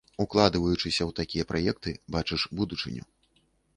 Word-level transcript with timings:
Укладваючыся 0.23 1.03
ў 1.09 1.17
такія 1.19 1.47
праекты, 1.51 1.93
бачыш 2.17 2.41
будучыню. 2.63 3.03